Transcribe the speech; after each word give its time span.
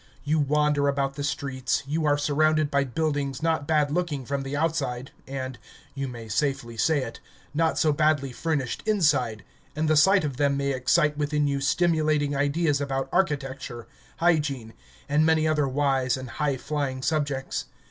You 0.23 0.39
wander 0.39 0.87
about 0.87 1.13
the 1.13 1.23
streets, 1.23 1.83
you 1.85 2.07
are 2.07 2.17
surrounded 2.17 2.71
by 2.71 2.85
buildings 2.85 3.43
not 3.43 3.67
bad 3.67 3.91
looking 3.91 4.25
from 4.25 4.41
the 4.41 4.57
outside 4.57 5.11
and 5.27 5.59
you 5.93 6.07
may 6.07 6.27
safely 6.27 6.75
say 6.75 7.03
it 7.03 7.19
not 7.53 7.77
so 7.77 7.93
badly 7.93 8.31
furnished 8.31 8.81
inside, 8.87 9.43
and 9.75 9.87
the 9.87 9.95
sight 9.95 10.23
of 10.23 10.37
them 10.37 10.57
may 10.57 10.71
excite 10.73 11.19
within 11.19 11.45
you 11.45 11.61
stimulating 11.61 12.35
ideas 12.35 12.81
about 12.81 13.09
architecture, 13.11 13.85
hygiene, 14.17 14.73
and 15.07 15.23
many 15.23 15.47
other 15.47 15.67
wise 15.67 16.17
and 16.17 16.31
high 16.41 16.57
flying 16.57 17.03
subjects. 17.03 17.65